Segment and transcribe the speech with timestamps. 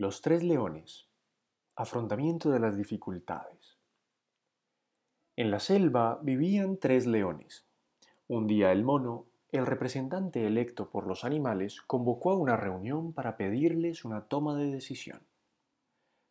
[0.00, 1.08] Los tres leones.
[1.74, 3.78] Afrontamiento de las dificultades.
[5.34, 7.66] En la selva vivían tres leones.
[8.28, 13.36] Un día el mono, el representante electo por los animales, convocó a una reunión para
[13.36, 15.20] pedirles una toma de decisión.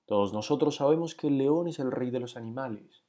[0.06, 3.04] Todos nosotros sabemos que el león es el rey de los animales,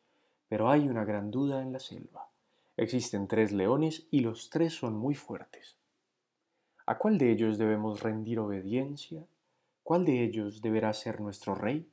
[0.49, 2.31] pero hay una gran duda en la selva.
[2.77, 5.77] Existen tres leones y los tres son muy fuertes.
[6.85, 9.25] ¿A cuál de ellos debemos rendir obediencia
[9.89, 11.89] ¿Cuál de ellos deberá ser nuestro rey?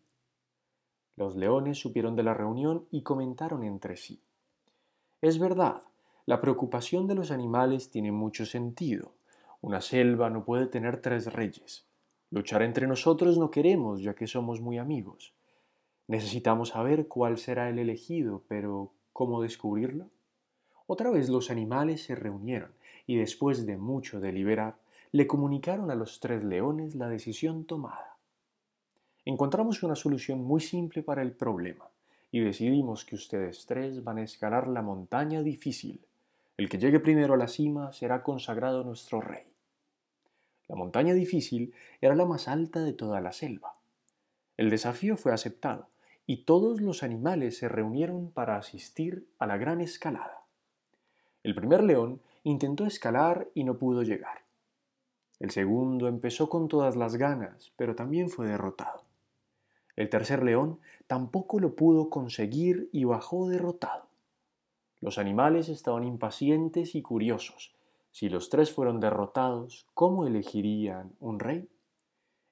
[1.15, 4.21] Los leones supieron de la reunión y comentaron entre sí.
[5.21, 5.81] Es verdad,
[6.25, 9.13] la preocupación de los animales tiene mucho sentido.
[9.61, 11.87] Una selva no puede tener tres reyes.
[12.31, 15.33] Luchar entre nosotros no queremos, ya que somos muy amigos.
[16.07, 20.09] Necesitamos saber cuál será el elegido, pero ¿cómo descubrirlo?
[20.85, 22.73] Otra vez los animales se reunieron
[23.07, 24.75] y después de mucho deliberar,
[25.15, 28.17] le comunicaron a los tres leones la decisión tomada.
[29.23, 31.87] Encontramos una solución muy simple para el problema
[32.33, 36.01] y decidimos que ustedes tres van a escalar la montaña difícil.
[36.57, 39.45] El que llegue primero a la cima será consagrado nuestro rey.
[40.67, 43.75] La montaña difícil era la más alta de toda la selva.
[44.57, 45.87] El desafío fue aceptado
[46.27, 50.41] y todos los animales se reunieron para asistir a la gran escalada.
[51.41, 54.44] El primer león intentó escalar y no pudo llegar.
[55.39, 59.03] El segundo empezó con todas las ganas, pero también fue derrotado.
[59.95, 64.07] El tercer león tampoco lo pudo conseguir y bajó derrotado.
[65.01, 67.75] Los animales estaban impacientes y curiosos.
[68.11, 71.69] Si los tres fueron derrotados, ¿cómo elegirían un rey?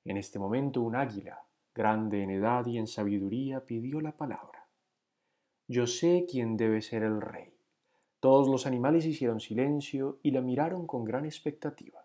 [0.06, 1.42] En este momento un águila,
[1.74, 4.68] grande en edad y en sabiduría, pidió la palabra.
[5.68, 7.54] Yo sé quién debe ser el rey.
[8.20, 12.03] Todos los animales hicieron silencio y la miraron con gran expectativa.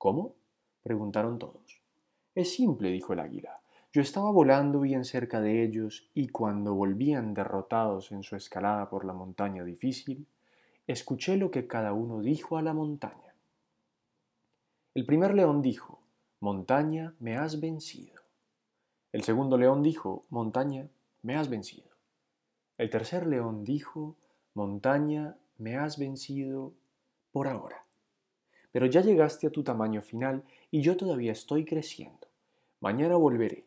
[0.00, 0.34] ¿Cómo?
[0.82, 1.82] preguntaron todos.
[2.34, 3.60] Es simple, dijo el águila.
[3.92, 9.04] Yo estaba volando bien cerca de ellos y cuando volvían derrotados en su escalada por
[9.04, 10.26] la montaña difícil,
[10.86, 13.34] escuché lo que cada uno dijo a la montaña.
[14.94, 16.00] El primer león dijo,
[16.40, 18.22] Montaña, me has vencido.
[19.12, 20.88] El segundo león dijo, Montaña,
[21.20, 21.90] me has vencido.
[22.78, 24.16] El tercer león dijo,
[24.54, 26.72] Montaña, me has vencido
[27.32, 27.84] por ahora
[28.72, 32.28] pero ya llegaste a tu tamaño final y yo todavía estoy creciendo.
[32.80, 33.64] Mañana volveré.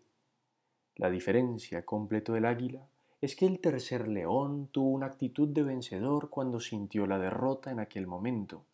[0.96, 2.88] La diferencia, completó el águila,
[3.22, 7.80] es que el tercer león tuvo una actitud de vencedor cuando sintió la derrota en
[7.80, 8.66] aquel momento,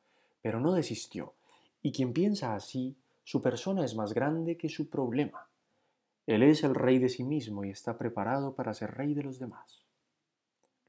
[0.42, 1.34] pero no desistió,
[1.82, 5.48] y quien piensa así, su persona es más grande que su problema.
[6.26, 9.40] Él es el rey de sí mismo y está preparado para ser rey de los
[9.40, 9.84] demás.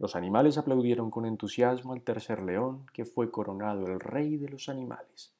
[0.00, 4.70] Los animales aplaudieron con entusiasmo al tercer león, que fue coronado el rey de los
[4.70, 5.34] animales.